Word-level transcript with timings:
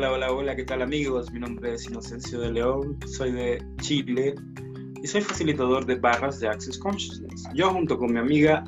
Hola, 0.00 0.12
hola, 0.12 0.32
hola, 0.32 0.56
¿qué 0.56 0.64
tal 0.64 0.80
amigos? 0.80 1.30
Mi 1.30 1.40
nombre 1.40 1.74
es 1.74 1.84
Inocencio 1.84 2.40
de 2.40 2.50
León, 2.50 2.98
soy 3.06 3.32
de 3.32 3.62
Chile 3.82 4.34
y 5.02 5.06
soy 5.06 5.20
facilitador 5.20 5.84
de 5.84 5.96
barras 5.96 6.40
de 6.40 6.48
Access 6.48 6.78
Consciousness. 6.78 7.44
Yo 7.52 7.70
junto 7.70 7.98
con 7.98 8.14
mi 8.14 8.18
amiga... 8.18 8.64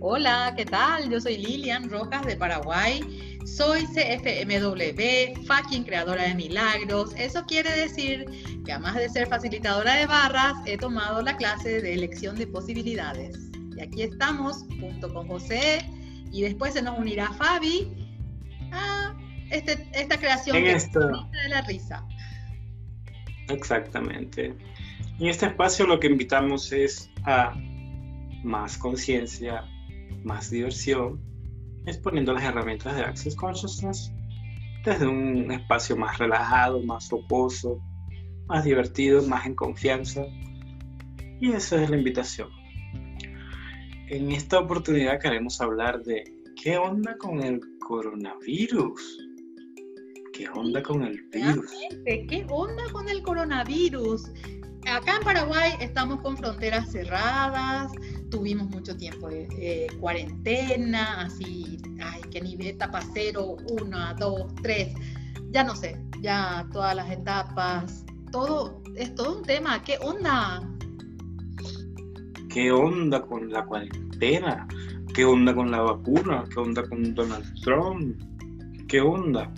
Hola, 0.00 0.54
¿qué 0.56 0.64
tal? 0.64 1.10
Yo 1.10 1.20
soy 1.20 1.36
Lilian 1.36 1.90
Rojas 1.90 2.24
de 2.24 2.34
Paraguay. 2.36 3.02
Soy 3.44 3.82
CFMW, 3.82 5.44
fucking 5.44 5.84
creadora 5.84 6.22
de 6.22 6.34
milagros. 6.34 7.12
Eso 7.18 7.44
quiere 7.44 7.70
decir 7.70 8.24
que 8.64 8.72
además 8.72 8.94
de 8.94 9.10
ser 9.10 9.28
facilitadora 9.28 9.96
de 9.96 10.06
barras, 10.06 10.54
he 10.64 10.78
tomado 10.78 11.20
la 11.20 11.36
clase 11.36 11.82
de 11.82 11.92
elección 11.92 12.36
de 12.36 12.46
posibilidades. 12.46 13.50
Y 13.76 13.82
aquí 13.82 14.00
estamos 14.00 14.64
junto 14.80 15.12
con 15.12 15.28
José 15.28 15.84
y 16.32 16.40
después 16.40 16.72
se 16.72 16.80
nos 16.80 16.98
unirá 16.98 17.30
Fabi 17.34 17.86
a 18.72 19.14
este, 19.50 19.88
esta 19.92 20.18
creación 20.18 20.56
En 20.56 20.64
que 20.64 20.72
esto. 20.72 21.00
de 21.00 21.48
la 21.48 21.62
risa. 21.62 22.06
Exactamente. 23.48 24.54
En 25.18 25.26
este 25.26 25.46
espacio 25.46 25.86
lo 25.86 26.00
que 26.00 26.08
invitamos 26.08 26.72
es 26.72 27.10
a 27.24 27.54
más 28.42 28.76
conciencia, 28.78 29.64
más 30.24 30.50
diversión, 30.50 31.20
exponiendo 31.86 32.32
las 32.32 32.44
herramientas 32.44 32.96
de 32.96 33.02
Access 33.02 33.36
Consciousness 33.36 34.12
desde 34.84 35.06
un 35.06 35.50
espacio 35.50 35.96
más 35.96 36.18
relajado, 36.18 36.82
más 36.82 37.08
focoso, 37.08 37.80
más 38.46 38.64
divertido, 38.64 39.22
más 39.26 39.46
en 39.46 39.54
confianza. 39.54 40.26
Y 41.40 41.52
esa 41.52 41.82
es 41.82 41.90
la 41.90 41.96
invitación. 41.96 42.50
En 44.08 44.30
esta 44.32 44.58
oportunidad 44.58 45.18
queremos 45.20 45.60
hablar 45.60 46.02
de 46.02 46.24
qué 46.62 46.76
onda 46.76 47.16
con 47.16 47.42
el 47.42 47.60
coronavirus. 47.80 49.18
¿Qué 50.34 50.48
onda 50.48 50.82
con 50.82 51.04
el 51.04 51.22
virus? 51.32 51.70
¿Qué 52.04 52.44
onda 52.50 52.82
con 52.90 53.08
el 53.08 53.22
coronavirus? 53.22 54.32
Acá 54.84 55.18
en 55.18 55.22
Paraguay 55.22 55.74
estamos 55.80 56.20
con 56.22 56.36
fronteras 56.36 56.90
cerradas, 56.90 57.92
tuvimos 58.32 58.68
mucho 58.68 58.96
tiempo 58.96 59.28
de 59.28 59.46
eh, 59.56 59.86
cuarentena, 60.00 61.20
así, 61.22 61.78
ay, 62.02 62.20
qué 62.32 62.40
nivel, 62.40 62.66
etapa 62.66 63.00
cero, 63.14 63.56
una, 63.80 64.12
dos, 64.14 64.52
tres, 64.60 64.92
ya 65.50 65.62
no 65.62 65.76
sé, 65.76 65.96
ya 66.20 66.66
todas 66.72 66.96
las 66.96 67.10
etapas, 67.12 68.04
todo, 68.32 68.82
es 68.96 69.14
todo 69.14 69.38
un 69.38 69.44
tema, 69.44 69.84
¿qué 69.84 69.98
onda? 70.02 70.68
¿Qué 72.50 72.72
onda 72.72 73.22
con 73.22 73.52
la 73.52 73.64
cuarentena? 73.64 74.66
¿Qué 75.14 75.24
onda 75.24 75.54
con 75.54 75.70
la 75.70 75.80
vacuna? 75.80 76.44
¿Qué 76.52 76.58
onda 76.58 76.82
con 76.88 77.14
Donald 77.14 77.54
Trump? 77.62 78.20
¿Qué 78.88 79.00
onda? 79.00 79.52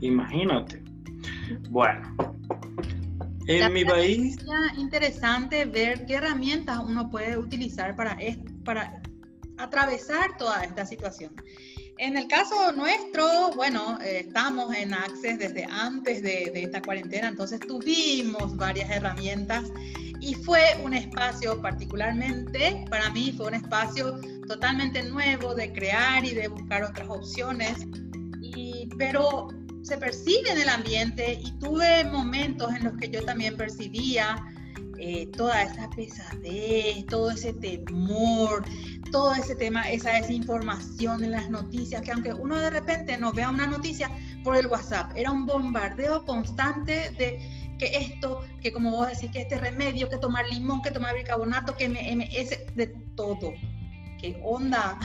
Imagínate. 0.00 0.82
Bueno, 1.70 2.02
en 3.46 3.60
La 3.60 3.70
mi 3.70 3.84
país, 3.84 4.36
Sería 4.36 4.74
interesante 4.76 5.64
ver 5.64 6.04
qué 6.06 6.14
herramientas 6.14 6.80
uno 6.84 7.10
puede 7.10 7.36
utilizar 7.36 7.96
para, 7.96 8.16
para 8.64 9.00
atravesar 9.56 10.36
toda 10.36 10.62
esta 10.64 10.84
situación. 10.84 11.34
En 11.96 12.16
el 12.16 12.28
caso 12.28 12.72
nuestro, 12.72 13.50
bueno, 13.56 13.98
eh, 14.02 14.20
estamos 14.26 14.72
en 14.74 14.94
Access 14.94 15.38
desde 15.38 15.64
antes 15.64 16.22
de, 16.22 16.50
de 16.52 16.62
esta 16.62 16.80
cuarentena, 16.80 17.28
entonces 17.28 17.58
tuvimos 17.60 18.56
varias 18.56 18.88
herramientas 18.90 19.64
y 20.20 20.34
fue 20.34 20.60
un 20.84 20.94
espacio 20.94 21.60
particularmente, 21.60 22.84
para 22.90 23.10
mí 23.10 23.32
fue 23.36 23.48
un 23.48 23.54
espacio 23.54 24.20
totalmente 24.46 25.02
nuevo 25.02 25.54
de 25.54 25.72
crear 25.72 26.24
y 26.24 26.34
de 26.34 26.48
buscar 26.48 26.84
otras 26.84 27.08
opciones, 27.08 27.86
y, 28.40 28.88
pero 28.96 29.48
se 29.88 29.96
percibe 29.96 30.50
en 30.50 30.60
el 30.60 30.68
ambiente 30.68 31.40
y 31.42 31.50
tuve 31.52 32.04
momentos 32.04 32.74
en 32.74 32.84
los 32.84 32.96
que 32.98 33.08
yo 33.08 33.24
también 33.24 33.56
percibía 33.56 34.36
eh, 34.98 35.26
toda 35.34 35.62
esa 35.62 35.88
pesadez, 35.88 37.06
todo 37.06 37.30
ese 37.30 37.54
temor, 37.54 38.66
todo 39.10 39.32
ese 39.32 39.56
tema, 39.56 39.88
esa 39.90 40.10
desinformación 40.10 41.24
en 41.24 41.30
las 41.30 41.48
noticias, 41.48 42.02
que 42.02 42.12
aunque 42.12 42.34
uno 42.34 42.58
de 42.58 42.68
repente 42.68 43.16
no 43.16 43.32
vea 43.32 43.48
una 43.48 43.66
noticia 43.66 44.10
por 44.44 44.56
el 44.56 44.66
WhatsApp, 44.66 45.12
era 45.16 45.30
un 45.30 45.46
bombardeo 45.46 46.22
constante 46.26 47.10
de 47.12 47.76
que 47.78 47.96
esto, 47.96 48.44
que 48.60 48.70
como 48.70 48.90
vos 48.90 49.08
decís, 49.08 49.30
que 49.30 49.40
este 49.40 49.56
remedio, 49.56 50.10
que 50.10 50.18
tomar 50.18 50.46
limón, 50.50 50.82
que 50.82 50.90
tomar 50.90 51.14
bicarbonato, 51.14 51.74
que 51.76 51.88
MS, 51.88 52.74
de 52.74 52.88
todo. 53.14 53.54
¿Qué 54.20 54.38
onda? 54.44 54.98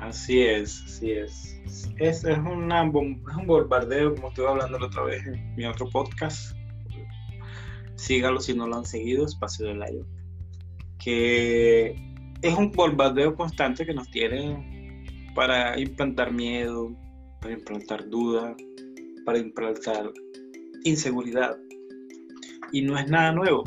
Así 0.00 0.40
es, 0.42 0.82
así 0.84 1.12
es. 1.12 1.60
Es, 1.98 2.24
es, 2.24 2.38
una 2.38 2.84
es 2.84 2.94
un 2.94 3.46
bombardeo, 3.46 4.14
como 4.14 4.28
estuve 4.28 4.48
hablando 4.48 4.78
la 4.78 4.86
otra 4.86 5.02
vez 5.04 5.26
en 5.26 5.54
mi 5.54 5.64
otro 5.64 5.88
podcast. 5.88 6.56
Sígalo 7.94 8.40
si 8.40 8.54
no 8.54 8.66
lo 8.66 8.78
han 8.78 8.86
seguido, 8.86 9.26
Espacio 9.26 9.66
de 9.66 9.74
Layo. 9.74 10.06
Que 10.98 11.94
es 12.42 12.54
un 12.56 12.72
bombardeo 12.72 13.34
constante 13.36 13.84
que 13.84 13.94
nos 13.94 14.10
tiene 14.10 15.04
para 15.34 15.78
implantar 15.78 16.32
miedo, 16.32 16.94
para 17.40 17.54
implantar 17.54 18.08
duda, 18.08 18.56
para 19.24 19.38
implantar 19.38 20.10
inseguridad. 20.84 21.56
Y 22.72 22.82
no 22.82 22.98
es 22.98 23.08
nada 23.08 23.32
nuevo, 23.32 23.64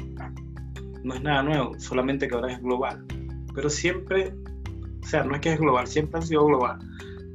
no 1.03 1.13
es 1.13 1.21
nada 1.21 1.43
nuevo, 1.43 1.79
solamente 1.79 2.27
que 2.27 2.35
ahora 2.35 2.53
es 2.53 2.61
global. 2.61 3.05
Pero 3.53 3.69
siempre, 3.69 4.33
o 5.03 5.05
sea, 5.05 5.23
no 5.23 5.35
es 5.35 5.41
que 5.41 5.53
es 5.53 5.59
global, 5.59 5.85
siempre 5.85 6.19
ha 6.19 6.21
sido 6.21 6.45
global. 6.45 6.79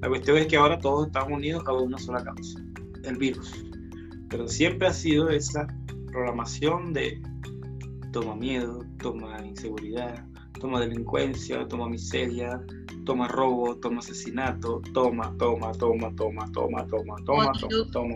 La 0.00 0.08
cuestión 0.08 0.38
es 0.38 0.46
que 0.46 0.56
ahora 0.56 0.78
todos 0.78 1.08
estamos 1.08 1.32
unidos 1.32 1.62
a 1.66 1.72
una 1.72 1.98
sola 1.98 2.24
causa, 2.24 2.60
el 3.04 3.16
virus. 3.16 3.52
Pero 4.30 4.48
siempre 4.48 4.88
ha 4.88 4.92
sido 4.92 5.28
esa 5.28 5.66
programación 6.06 6.92
de 6.92 7.20
toma 8.12 8.34
miedo, 8.36 8.84
toma 8.98 9.44
inseguridad, 9.44 10.24
toma 10.60 10.80
delincuencia, 10.80 11.66
toma 11.68 11.88
miseria, 11.88 12.60
toma 13.08 13.26
robo, 13.26 13.74
toma 13.76 14.00
asesinato, 14.00 14.82
toma, 14.92 15.34
toma, 15.38 15.72
toma, 15.72 16.14
toma, 16.14 16.52
toma, 16.52 16.86
toma, 16.86 17.16
toma, 17.24 17.52
toma, 17.90 17.90
toma. 17.90 18.14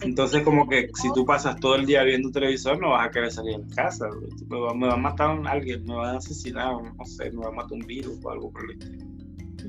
Entonces 0.00 0.42
como 0.42 0.66
que 0.66 0.88
si 0.94 1.12
tú 1.12 1.26
pasas 1.26 1.60
todo 1.60 1.74
el 1.74 1.84
día 1.84 2.02
viendo 2.02 2.30
televisor 2.30 2.80
no 2.80 2.92
vas 2.92 3.06
a 3.06 3.10
querer 3.10 3.30
salir 3.30 3.58
de 3.58 3.74
casa, 3.74 4.08
me 4.48 4.58
va, 4.58 4.72
me 4.72 4.86
va 4.86 4.94
a 4.94 4.96
matar 4.96 5.38
alguien, 5.46 5.84
me 5.84 5.96
va 5.96 6.12
a 6.12 6.16
asesinar, 6.16 6.82
no 6.96 7.04
sé, 7.04 7.30
me 7.30 7.42
va 7.42 7.48
a 7.48 7.52
matar 7.52 7.74
un 7.74 7.86
virus 7.86 8.18
o 8.24 8.30
algo 8.30 8.50
por 8.50 8.64
el 8.64 8.78
estilo. 8.78 9.04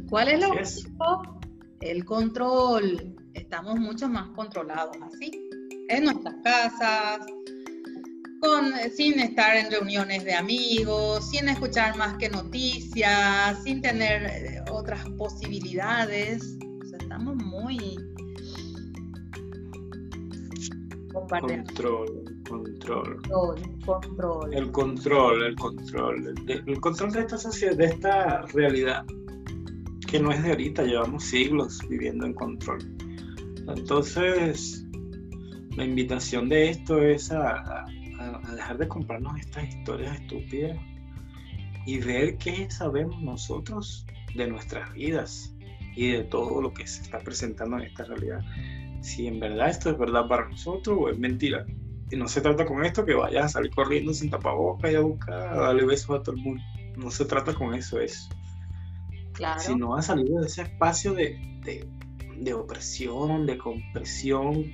¿Cuál 0.10 0.30
es 0.30 0.40
lo 0.40 0.48
objetivo? 0.48 1.40
El 1.82 2.06
control. 2.06 3.16
Estamos 3.34 3.78
mucho 3.78 4.08
más 4.08 4.30
controlados 4.30 4.96
así, 5.02 5.30
en 5.90 6.06
nuestras 6.06 6.36
casas, 6.42 7.20
con, 8.48 8.72
sin 8.96 9.20
estar 9.20 9.58
en 9.58 9.70
reuniones 9.70 10.24
de 10.24 10.34
amigos, 10.34 11.30
sin 11.30 11.50
escuchar 11.50 11.98
más 11.98 12.18
que 12.18 12.30
noticias, 12.30 13.62
sin 13.64 13.82
tener 13.82 14.24
eh, 14.26 14.62
otras 14.72 15.08
posibilidades. 15.18 16.58
O 16.82 16.86
sea, 16.86 16.98
estamos 17.00 17.36
muy. 17.36 17.78
Control, 21.14 22.24
control. 22.48 23.22
Control, 23.28 23.62
control. 23.86 24.54
El 24.54 24.72
control, 24.72 25.44
el 25.44 25.56
control, 25.56 26.28
el, 26.48 26.64
el 26.68 26.80
control 26.80 27.12
de 27.12 27.20
esta 27.22 27.38
sociedad, 27.38 27.76
de 27.76 27.86
esta 27.86 28.42
realidad, 28.54 29.04
que 30.10 30.20
no 30.20 30.32
es 30.32 30.42
de 30.44 30.52
ahorita, 30.52 30.84
llevamos 30.84 31.24
siglos 31.26 31.80
viviendo 31.90 32.26
en 32.26 32.34
control. 32.34 32.80
Entonces, 33.68 34.86
la 35.76 35.84
invitación 35.84 36.48
de 36.48 36.70
esto 36.70 37.02
es 37.02 37.32
a, 37.32 37.50
a- 37.58 37.86
a 38.36 38.56
dejar 38.56 38.78
de 38.78 38.88
comprarnos 38.88 39.40
estas 39.40 39.68
historias 39.68 40.20
estúpidas 40.20 40.78
y 41.86 42.00
ver 42.00 42.38
qué 42.38 42.70
sabemos 42.70 43.22
nosotros 43.22 44.06
de 44.36 44.48
nuestras 44.48 44.94
vidas 44.94 45.56
y 45.96 46.12
de 46.12 46.24
todo 46.24 46.62
lo 46.62 46.74
que 46.74 46.86
se 46.86 47.02
está 47.02 47.20
presentando 47.20 47.78
en 47.78 47.84
esta 47.84 48.04
realidad. 48.04 48.42
Si 49.02 49.28
en 49.28 49.40
verdad 49.40 49.70
esto 49.70 49.90
es 49.90 49.98
verdad 49.98 50.28
para 50.28 50.48
nosotros 50.50 50.98
o 51.00 51.10
es 51.10 51.18
mentira. 51.18 51.66
Y 52.10 52.16
no 52.16 52.28
se 52.28 52.42
trata 52.42 52.66
con 52.66 52.86
esto 52.86 53.06
que 53.06 53.14
vayas 53.14 53.46
a 53.46 53.50
salir 53.50 53.72
corriendo 53.72 54.14
sin 54.14 54.30
tapabocas 54.30 54.92
y 54.92 54.96
a 54.96 55.02
buscar, 55.02 55.34
a 55.34 55.56
darle 55.56 55.86
besos 55.86 56.20
a 56.20 56.24
todo 56.24 56.36
el 56.36 56.42
mundo. 56.42 56.64
No 56.96 57.12
se 57.12 57.26
trata 57.26 57.54
con 57.54 57.74
eso, 57.74 58.00
es 58.00 58.30
Claro. 59.34 59.60
sino 59.60 59.96
a 59.96 60.02
salir 60.02 60.30
de 60.30 60.48
ese 60.48 60.64
espacio 60.64 61.14
de, 61.14 61.38
de, 61.64 61.88
de 62.40 62.54
opresión, 62.54 63.46
de 63.46 63.58
compresión, 63.58 64.74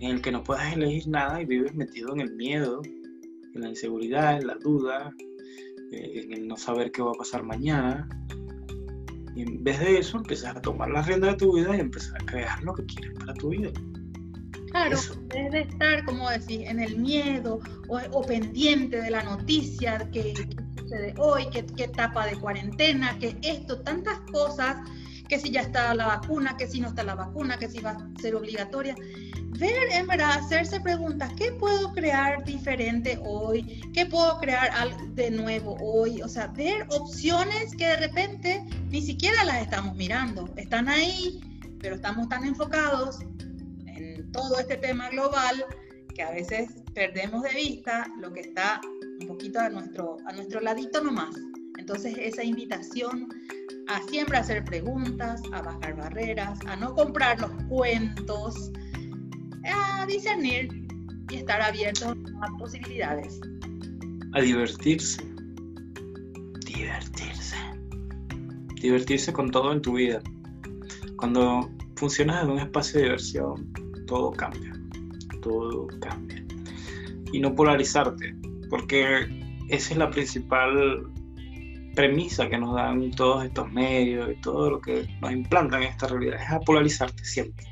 en 0.00 0.10
el 0.10 0.22
que 0.22 0.32
no 0.32 0.44
puedes 0.44 0.72
elegir 0.72 1.08
nada 1.08 1.40
y 1.40 1.46
vives 1.46 1.74
metido 1.74 2.12
en 2.12 2.20
el 2.20 2.34
miedo, 2.34 2.82
en 3.54 3.60
la 3.62 3.68
inseguridad, 3.68 4.36
en 4.36 4.46
la 4.46 4.54
duda, 4.54 5.12
eh, 5.92 6.22
en 6.24 6.32
el 6.32 6.48
no 6.48 6.56
saber 6.56 6.92
qué 6.92 7.02
va 7.02 7.10
a 7.10 7.18
pasar 7.18 7.42
mañana. 7.42 8.08
Y 9.34 9.42
en 9.42 9.62
vez 9.62 9.78
de 9.80 9.98
eso, 9.98 10.18
empiezas 10.18 10.56
a 10.56 10.60
tomar 10.60 10.90
las 10.90 11.06
riendas 11.06 11.32
de 11.32 11.36
tu 11.38 11.56
vida 11.56 11.76
y 11.76 11.80
empiezas 11.80 12.14
a 12.14 12.26
crear 12.26 12.62
lo 12.62 12.74
que 12.74 12.84
quieres 12.86 13.14
para 13.18 13.34
tu 13.34 13.50
vida. 13.50 13.70
Claro, 14.70 14.94
Eso. 14.94 15.14
en 15.14 15.28
vez 15.28 15.50
de 15.52 15.60
estar, 15.60 16.04
como 16.04 16.28
decís, 16.28 16.60
en 16.64 16.80
el 16.80 16.98
miedo 16.98 17.60
o, 17.88 17.98
o 18.12 18.22
pendiente 18.22 19.00
de 19.00 19.10
la 19.10 19.22
noticia, 19.22 19.98
que, 20.12 20.34
que 20.34 20.82
sucede 20.82 21.14
hoy, 21.18 21.46
qué 21.50 21.64
qué 21.64 21.84
etapa 21.84 22.26
de 22.26 22.36
cuarentena, 22.36 23.18
que 23.18 23.36
esto, 23.42 23.80
tantas 23.80 24.20
cosas 24.30 24.76
que 25.28 25.38
si 25.38 25.50
ya 25.50 25.60
está 25.60 25.94
la 25.94 26.06
vacuna, 26.06 26.56
que 26.56 26.66
si 26.66 26.80
no 26.80 26.88
está 26.88 27.02
la 27.02 27.14
vacuna, 27.14 27.58
que 27.58 27.68
si 27.68 27.80
va 27.80 27.90
a 27.90 28.20
ser 28.20 28.34
obligatoria. 28.34 28.94
Ver, 29.58 29.92
en 29.92 30.06
verdad, 30.06 30.38
hacerse 30.38 30.80
preguntas, 30.80 31.32
¿qué 31.36 31.52
puedo 31.52 31.92
crear 31.92 32.44
diferente 32.44 33.18
hoy? 33.24 33.80
¿Qué 33.92 34.06
puedo 34.06 34.38
crear 34.38 34.70
de 35.14 35.30
nuevo 35.30 35.76
hoy? 35.80 36.22
O 36.22 36.28
sea, 36.28 36.46
ver 36.48 36.86
opciones 36.90 37.74
que 37.76 37.86
de 37.86 37.96
repente 37.96 38.64
ni 38.90 39.02
siquiera 39.02 39.44
las 39.44 39.62
estamos 39.62 39.96
mirando. 39.96 40.48
Están 40.56 40.88
ahí, 40.88 41.40
pero 41.80 41.96
estamos 41.96 42.28
tan 42.28 42.44
enfocados 42.44 43.20
en 43.86 44.30
todo 44.32 44.58
este 44.58 44.76
tema 44.76 45.08
global 45.10 45.64
que 46.14 46.22
a 46.22 46.30
veces 46.30 46.70
perdemos 46.94 47.42
de 47.42 47.54
vista 47.54 48.06
lo 48.20 48.32
que 48.32 48.40
está 48.40 48.80
un 49.20 49.26
poquito 49.26 49.60
a 49.60 49.68
nuestro, 49.68 50.18
a 50.26 50.32
nuestro 50.32 50.60
ladito 50.60 51.02
nomás. 51.02 51.34
Entonces 51.78 52.16
esa 52.18 52.44
invitación 52.44 53.28
a 53.88 54.02
siempre 54.02 54.36
hacer 54.36 54.64
preguntas, 54.64 55.42
a 55.52 55.62
bajar 55.62 55.96
barreras, 55.96 56.58
a 56.66 56.76
no 56.76 56.94
comprar 56.94 57.40
los 57.40 57.50
cuentos, 57.68 58.70
a 59.64 60.06
discernir 60.06 60.86
y 61.30 61.36
estar 61.36 61.60
abiertos 61.60 62.16
a 62.42 62.58
posibilidades. 62.58 63.40
A 64.34 64.40
divertirse. 64.42 65.22
Divertirse. 66.66 67.56
Divertirse 68.80 69.32
con 69.32 69.50
todo 69.50 69.72
en 69.72 69.80
tu 69.80 69.94
vida. 69.94 70.22
Cuando 71.16 71.70
funcionas 71.96 72.44
en 72.44 72.50
un 72.50 72.58
espacio 72.58 73.00
de 73.00 73.06
diversión, 73.06 73.72
todo 74.06 74.30
cambia. 74.32 74.72
Todo 75.40 75.88
cambia. 76.00 76.44
Y 77.32 77.40
no 77.40 77.54
polarizarte, 77.54 78.34
porque 78.68 79.26
esa 79.68 79.92
es 79.92 79.96
la 79.96 80.10
principal 80.10 81.10
premisa 81.98 82.48
que 82.48 82.56
nos 82.56 82.76
dan 82.76 83.10
todos 83.10 83.44
estos 83.44 83.72
medios 83.72 84.30
y 84.30 84.40
todo 84.40 84.70
lo 84.70 84.80
que 84.80 85.08
nos 85.20 85.32
implantan 85.32 85.82
en 85.82 85.88
esta 85.88 86.06
realidad, 86.06 86.40
es 86.40 86.48
a 86.48 86.60
polarizarte 86.60 87.24
siempre. 87.24 87.66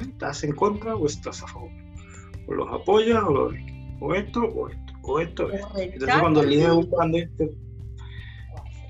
¿Estás 0.00 0.44
en 0.44 0.52
contra 0.54 0.94
o 0.94 1.06
estás 1.06 1.42
a 1.42 1.48
favor? 1.48 1.72
O 2.46 2.54
los 2.54 2.72
apoyas 2.72 3.20
o, 3.24 3.32
los, 3.32 3.54
o 3.98 4.14
esto 4.14 4.42
o 4.42 4.68
esto, 4.68 4.92
o 5.02 5.18
esto, 5.18 5.50
Entonces 5.76 6.20
cuando 6.20 6.42
eliges 6.44 6.70
un 6.70 6.88
bando 6.88 7.18
y 7.18 7.26
te, 7.30 7.50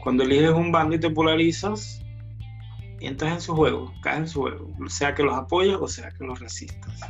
cuando 0.05 0.23
eliges 0.25 0.51
un 0.51 0.71
bando 0.71 0.97
y 0.97 1.01
te 1.01 1.09
polarizas, 1.09 2.05
entras 3.01 3.33
en 3.33 3.41
su 3.41 3.57
juego, 3.57 3.91
caes 4.03 4.19
en 4.19 4.29
su 4.29 4.43
juego, 4.43 4.69
sea 4.89 5.15
que 5.15 5.23
los 5.23 5.35
apoyes 5.35 5.79
o 5.81 5.89
sea 5.89 6.11
que 6.11 6.25
los 6.27 6.39
resistas. 6.39 7.01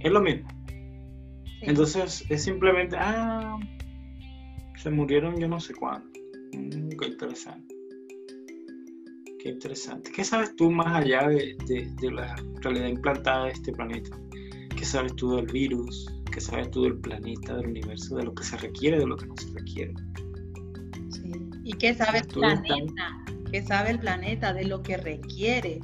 Es 0.00 0.10
lo 0.10 0.22
mismo. 0.22 0.48
Entonces 1.60 2.24
es 2.30 2.42
simplemente, 2.42 2.96
ah, 2.98 3.58
se 4.78 4.90
murieron 4.90 5.38
yo 5.38 5.46
no 5.46 5.60
sé 5.60 5.74
cuándo 5.74 6.15
Mm, 6.56 6.88
qué 6.98 7.06
interesante. 7.06 7.74
Qué 9.42 9.50
interesante. 9.50 10.10
¿Qué 10.10 10.24
sabes 10.24 10.56
tú 10.56 10.70
más 10.70 11.04
allá 11.04 11.28
de, 11.28 11.56
la 12.10 12.34
realidad 12.62 12.88
implantada 12.88 13.44
de 13.46 13.52
este 13.52 13.72
planeta? 13.72 14.16
¿Qué 14.76 14.84
sabes 14.84 15.14
tú 15.16 15.36
del 15.36 15.46
virus? 15.46 16.06
¿Qué 16.32 16.40
sabes 16.40 16.70
tú 16.70 16.82
del 16.82 16.98
planeta, 16.98 17.56
del 17.56 17.68
universo, 17.68 18.16
de 18.16 18.24
lo 18.24 18.34
que 18.34 18.44
se 18.44 18.56
requiere, 18.56 18.98
de 18.98 19.06
lo 19.06 19.16
que 19.16 19.26
no 19.26 19.36
se 19.36 19.52
requiere? 19.52 19.94
Sí. 21.10 21.32
¿Y 21.64 21.72
qué 21.74 21.94
sabe 21.94 22.18
el 22.18 22.26
planeta? 22.26 23.24
¿Qué 23.50 23.62
sabe 23.62 23.90
el 23.90 23.98
planeta 23.98 24.52
de 24.52 24.64
lo 24.64 24.82
que 24.82 24.96
requiere? 24.96 25.80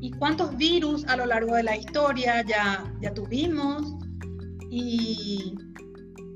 ¿Y 0.00 0.10
cuántos 0.12 0.56
virus 0.56 1.04
a 1.06 1.16
lo 1.16 1.26
largo 1.26 1.54
de 1.54 1.62
la 1.62 1.76
historia 1.76 2.44
ya, 2.46 2.92
ya 3.00 3.14
tuvimos? 3.14 3.94
Y, 4.70 5.54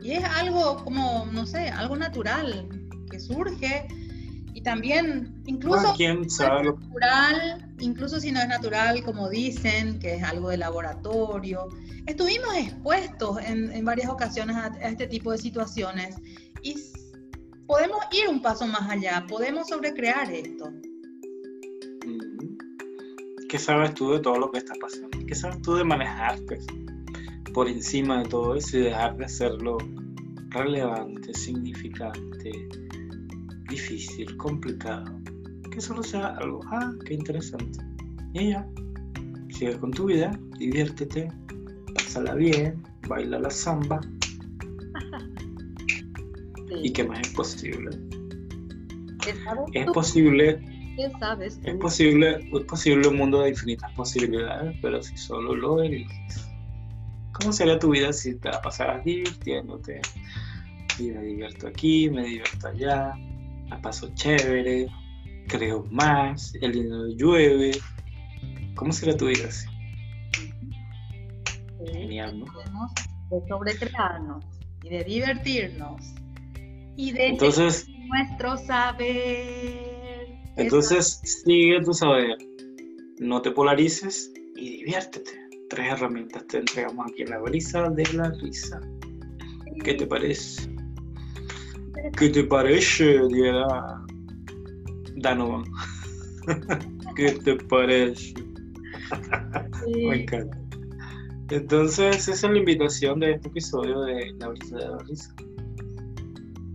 y 0.03 0.11
es 0.11 0.25
algo 0.25 0.83
como, 0.83 1.27
no 1.33 1.47
sé, 1.47 1.69
algo 1.69 1.97
natural 1.97 2.69
surge 3.21 3.87
y 4.55 4.61
también 4.61 5.43
incluso 5.47 5.93
¿quién 5.97 6.31
sabe 6.31 6.65
natural, 6.65 7.75
incluso 7.81 8.21
si 8.21 8.31
no 8.31 8.41
es 8.41 8.47
natural, 8.47 9.03
como 9.03 9.29
dicen, 9.29 9.99
que 9.99 10.15
es 10.15 10.23
algo 10.23 10.49
de 10.49 10.57
laboratorio. 10.57 11.69
Estuvimos 12.07 12.55
expuestos 12.57 13.39
en, 13.45 13.85
varias 13.85 14.09
ocasiones 14.09 14.57
a, 14.57 14.69
este 14.83 15.09
tipo 15.09 15.33
de 15.33 15.39
situaciones 15.39 16.17
y 16.63 16.77
podemos 17.67 17.99
ir 18.13 18.29
un 18.29 18.41
paso 18.41 18.67
más 18.69 18.89
allá, 18.89 19.25
podemos 19.29 19.69
sobrecrear 19.69 20.31
esto. 20.33 20.73
¿Qué 23.49 23.59
sabes 23.59 23.93
tú 23.95 24.13
de 24.13 24.21
todo 24.21 24.39
lo 24.39 24.53
que 24.53 24.59
está 24.59 24.75
pasando? 24.81 25.19
¿Qué 25.27 25.35
sabes 25.35 25.61
tú 25.63 25.75
de 25.75 25.85
manejarte 25.85 26.61
por 27.53 27.69
encima 27.69 28.23
de 28.23 28.29
todo 28.29 28.55
eso 28.55 28.79
y 28.79 28.83
dejar 28.83 29.17
de 29.17 29.25
hacerlo 29.25 29.79
relevante, 30.51 31.35
significante? 31.35 32.84
Difícil, 33.75 34.37
complicado, 34.37 35.21
que 35.71 35.81
solo 35.81 36.03
sea 36.03 36.37
algo, 36.37 36.61
ah, 36.71 36.93
qué 37.05 37.15
interesante. 37.15 37.79
Y 38.33 38.51
ya, 38.51 38.67
sigue 39.51 39.77
con 39.79 39.91
tu 39.91 40.07
vida, 40.07 40.39
diviértete, 40.59 41.29
pásala 41.95 42.35
bien, 42.35 42.83
baila 43.09 43.41
la 43.41 43.51
samba. 43.51 44.01
¿Y 46.83 46.93
qué 46.93 47.05
más 47.05 47.21
es 47.21 47.31
posible? 47.31 47.91
Es 49.73 49.87
posible. 49.93 50.61
¿Qué 50.97 51.11
sabes 51.19 51.59
Es 51.65 51.75
posible, 51.77 52.49
es 52.53 52.65
posible 52.67 53.09
un 53.09 53.17
mundo 53.17 53.43
de 53.43 53.49
infinitas 53.49 53.91
posibilidades, 53.95 54.77
pero 54.81 55.03
si 55.03 55.17
solo 55.17 55.57
lo 55.57 55.83
eliges. 55.83 56.49
¿Cómo 57.33 57.53
sería 57.53 57.79
tu 57.81 57.91
vida 57.91 58.13
si 58.13 58.37
te 58.37 58.51
la 58.51 58.63
pasaras 58.63 59.05
divirtiéndote? 59.05 60.01
Y 61.01 61.11
me 61.11 61.23
divierto 61.23 61.67
aquí, 61.67 62.09
me 62.11 62.23
divierto 62.23 62.69
allá, 62.69 63.17
la 63.75 63.81
paso 63.81 64.09
chévere, 64.15 64.87
creo 65.49 65.85
más, 65.91 66.55
el 66.61 66.73
dinero 66.73 67.09
llueve. 67.17 67.73
¿Cómo 68.77 68.93
será 68.93 69.17
tu 69.17 69.27
vida 69.27 69.49
así? 69.49 69.67
Genial, 71.93 72.39
¿no? 72.39 72.47
De 73.31 73.49
sobrecrearnos 73.49 74.45
y 74.83 74.89
de 74.91 75.05
divertirnos 75.05 76.15
y 76.97 77.13
de 77.13 77.29
entonces, 77.29 77.87
nuestro 78.07 78.57
saber. 78.57 80.29
Entonces, 80.57 81.21
sigue 81.25 81.83
tu 81.83 81.93
saber, 81.93 82.37
no 83.19 83.43
te 83.43 83.51
polarices 83.51 84.33
y 84.57 84.79
diviértete. 84.79 85.33
Tres 85.69 85.93
herramientas 85.93 86.47
te 86.47 86.59
entregamos 86.59 87.11
aquí 87.11 87.23
en 87.23 87.31
la 87.31 87.39
brisa 87.39 87.89
de 87.91 88.05
la 88.13 88.31
risa. 88.31 88.81
¿Qué 89.83 89.95
te 89.95 90.07
parece? 90.07 90.74
¿Qué 92.13 92.29
te 92.29 92.45
parece, 92.45 93.27
Diana 93.29 94.05
Danovan? 95.17 95.65
¿Qué 97.17 97.33
te 97.33 97.57
parece? 97.57 98.35
Me 100.09 100.23
encanta. 100.23 100.59
Entonces, 101.51 102.29
esa 102.29 102.33
es 102.33 102.43
la 102.53 102.59
invitación 102.59 103.21
de 103.21 103.33
este 103.33 103.49
episodio 103.49 104.01
de 104.03 104.33
La 104.39 104.49
Brisa 104.49 104.77
de 104.77 104.89
la 104.89 104.99
Risa. 104.99 105.35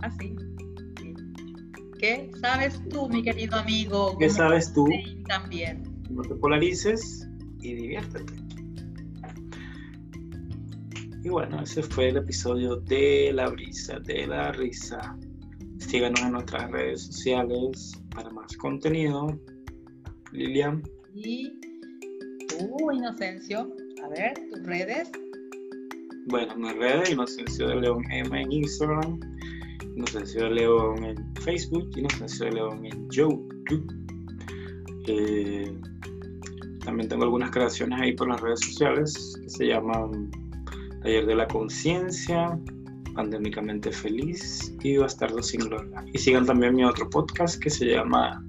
Así. 0.02 0.36
¿Qué 2.00 2.32
sabes 2.42 2.82
tú, 2.90 3.10
mi 3.10 3.22
querido 3.22 3.58
amigo? 3.58 4.18
¿Qué 4.18 4.30
sabes 4.30 4.74
tú? 4.74 4.88
También. 5.28 5.84
No 6.10 6.22
te 6.22 6.36
polarices 6.36 7.28
y 7.62 7.74
diviértete. 7.76 8.39
Y 11.30 11.32
bueno, 11.32 11.62
ese 11.62 11.84
fue 11.84 12.10
el 12.10 12.18
episodio 12.18 12.78
de 12.78 13.32
La 13.32 13.50
Brisa 13.50 14.00
de 14.00 14.26
la 14.26 14.52
Risa. 14.52 15.16
Síganos 15.78 16.20
en 16.22 16.32
nuestras 16.32 16.72
redes 16.72 17.04
sociales 17.04 17.92
para 18.16 18.32
más 18.32 18.58
contenido. 18.58 19.40
Lilian. 20.32 20.82
Y 21.14 21.54
tú, 22.48 22.92
Inocencio, 22.92 23.72
a 24.04 24.10
ver, 24.10 24.34
tus 24.50 24.64
redes. 24.64 25.12
Bueno, 26.30 26.56
mis 26.56 26.76
redes, 26.78 27.12
Inocencio 27.12 27.68
de 27.68 27.76
León 27.76 28.04
M 28.10 28.42
en 28.42 28.52
Instagram, 28.52 29.20
Inocencio 29.98 30.46
de 30.46 30.50
León 30.50 31.04
en 31.06 31.36
Facebook, 31.44 31.92
Inocencio 31.96 32.46
de 32.48 32.52
León 32.54 32.86
en 32.88 33.08
YouTube. 33.12 33.48
Eh, 35.06 35.80
también 36.84 37.08
tengo 37.08 37.26
algunas 37.26 37.52
creaciones 37.52 38.02
ahí 38.02 38.14
por 38.14 38.30
las 38.30 38.42
redes 38.42 38.62
sociales 38.62 39.40
que 39.44 39.50
se 39.52 39.68
llaman 39.68 40.32
Taller 41.02 41.26
de 41.26 41.36
la 41.36 41.48
Conciencia, 41.48 42.60
Pandémicamente 43.16 43.92
Feliz 43.92 44.74
y 44.82 44.98
Bastardo 44.98 45.42
sin 45.42 45.62
Gloria. 45.62 46.06
Y 46.14 46.18
sigan 46.18 46.46
también 46.46 46.76
mi 46.76 46.84
otro 46.84 47.10
podcast 47.10 47.62
que 47.62 47.70
se 47.70 47.86
llama 47.86 48.44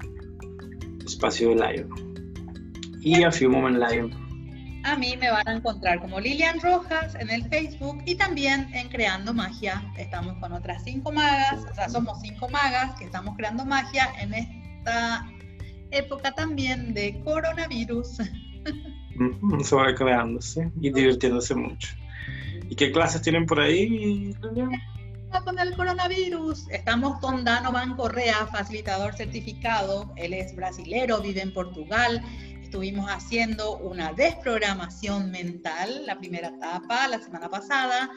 Espacio 1.05 1.51
de 1.51 1.55
Lion. 1.57 3.01
Y 3.03 3.23
a 3.23 3.31
Few 3.31 3.51
Moment 3.51 3.79
Lion. 3.79 4.11
A 4.85 4.97
mí 4.97 5.15
me 5.19 5.31
van 5.31 5.47
a 5.47 5.53
encontrar 5.53 6.01
como 6.01 6.21
Lilian 6.21 6.59
Rojas 6.61 7.15
en 7.15 7.29
el 7.31 7.45
Facebook 7.49 8.03
y 8.07 8.15
también 8.15 8.69
en 8.73 8.89
Creando 8.89 9.35
Magia. 9.35 9.83
Estamos 9.99 10.37
con 10.39 10.53
otras 10.53 10.83
cinco 10.85 11.13
magas, 11.13 11.67
o 11.71 11.75
sea, 11.75 11.89
somos 11.89 12.21
cinco 12.23 12.49
magas 12.49 12.99
que 12.99 13.05
estamos 13.05 13.37
creando 13.37 13.65
magia 13.67 14.09
en 14.21 14.33
esta 14.33 15.27
época 15.91 16.33
también 16.33 16.95
de 16.95 17.21
coronavirus. 17.25 18.23
Se 19.63 19.77
va 19.77 19.95
creándose 19.95 20.71
y 20.81 20.91
divirtiéndose 20.91 21.55
mucho. 21.55 21.95
¿Y 22.71 22.77
qué 22.77 22.93
clases 22.93 23.21
tienen 23.21 23.47
por 23.47 23.61
ahí? 23.61 24.33
con 25.45 25.59
el 25.59 25.75
coronavirus. 25.75 26.69
Estamos 26.71 27.19
con 27.19 27.45
Danovan 27.45 27.97
Correa, 27.97 28.47
facilitador 28.47 29.15
certificado. 29.15 30.13
Él 30.17 30.35
es 30.35 30.55
brasilero, 30.55 31.21
vive 31.21 31.41
en 31.41 31.53
Portugal. 31.53 32.23
Estuvimos 32.63 33.11
haciendo 33.11 33.77
una 33.79 34.13
desprogramación 34.13 35.33
mental, 35.33 36.07
la 36.07 36.19
primera 36.19 36.49
etapa, 36.49 37.09
la 37.09 37.21
semana 37.21 37.49
pasada. 37.49 38.09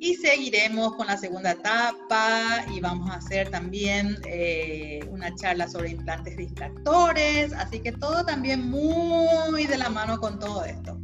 Y 0.00 0.14
seguiremos 0.14 0.94
con 0.94 1.08
la 1.08 1.16
segunda 1.16 1.52
etapa 1.52 2.64
y 2.72 2.80
vamos 2.80 3.10
a 3.10 3.14
hacer 3.14 3.50
también 3.50 4.18
eh, 4.26 5.00
una 5.10 5.34
charla 5.34 5.66
sobre 5.66 5.90
implantes 5.90 6.36
distractores. 6.36 7.52
Así 7.54 7.80
que 7.80 7.90
todo 7.90 8.24
también 8.24 8.70
muy 8.70 9.66
de 9.66 9.78
la 9.78 9.88
mano 9.88 10.18
con 10.20 10.38
todo 10.38 10.64
esto. 10.64 10.96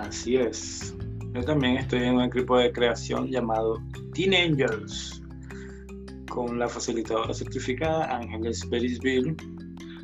Así 0.00 0.36
es. 0.36 0.94
Yo 1.34 1.42
también 1.44 1.76
estoy 1.78 2.02
en 2.02 2.16
un 2.16 2.22
equipo 2.22 2.58
de 2.58 2.72
creación 2.72 3.28
llamado 3.28 3.82
Teen 4.14 4.34
Angels 4.34 5.22
con 6.28 6.58
la 6.58 6.68
facilitadora 6.68 7.32
certificada 7.32 8.16
Ángeles 8.16 8.68
Berisville. 8.68 9.36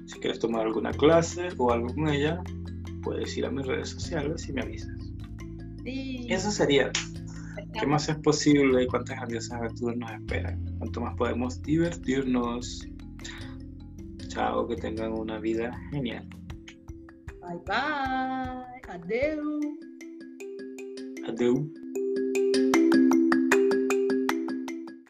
Si 0.06 0.18
quieres 0.20 0.38
tomar 0.38 0.66
alguna 0.66 0.92
clase 0.92 1.48
o 1.58 1.72
algo 1.72 1.94
con 1.94 2.08
ella, 2.08 2.42
puedes 3.02 3.36
ir 3.36 3.46
a 3.46 3.50
mis 3.50 3.66
redes 3.66 3.90
sociales 3.90 4.48
y 4.48 4.52
me 4.52 4.62
avisas. 4.62 4.96
Sí. 5.84 6.26
Eso 6.28 6.50
sería. 6.50 6.90
¿Qué 7.78 7.86
más 7.86 8.08
es 8.08 8.16
posible 8.16 8.84
y 8.84 8.86
cuántas 8.86 9.16
grandiosas 9.16 9.52
aventuras 9.52 9.96
nos 9.96 10.10
esperan? 10.12 10.64
¿Cuánto 10.78 11.00
más 11.00 11.14
podemos 11.16 11.62
divertirnos? 11.62 12.86
Chao, 14.28 14.66
que 14.66 14.76
tengan 14.76 15.12
una 15.12 15.38
vida 15.38 15.78
genial. 15.90 16.28
Bye, 17.48 17.56
bye. 17.64 18.80
Adeus. 18.92 19.64
Adeus. 21.26 21.64